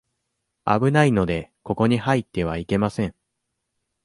[0.65, 3.13] 危ないので、ここに入ってはいけません。